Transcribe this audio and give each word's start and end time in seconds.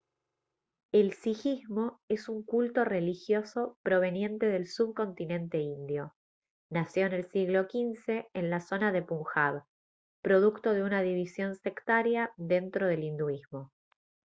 el 0.91 1.13
sijismo 1.13 2.01
es 2.09 2.27
un 2.27 2.41
culto 2.41 2.83
religioso 2.83 3.77
proveniente 3.83 4.47
del 4.47 4.67
subcontinente 4.67 5.59
indio 5.59 6.15
nació 6.71 7.05
en 7.05 7.13
el 7.13 7.29
siglo 7.29 7.67
xv 7.69 8.25
en 8.33 8.49
la 8.49 8.61
zona 8.61 8.91
de 8.91 9.03
punjab 9.03 9.61
producto 10.23 10.73
de 10.73 10.81
una 10.81 11.03
división 11.03 11.53
sectaria 11.53 12.33
dentro 12.35 12.87
del 12.87 13.03
hinduismo 13.03 13.71